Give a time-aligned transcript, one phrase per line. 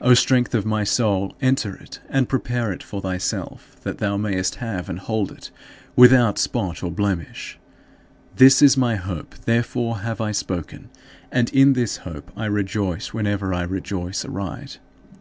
[0.00, 4.56] O Strength of my soul, enter it and prepare it for thyself that thou mayest
[4.56, 5.52] have and hold it,
[5.94, 7.60] without "spot or blemish."
[8.34, 10.90] This is my hope, therefore have I spoken;
[11.30, 14.80] and in this hope I rejoice whenever I rejoice aright.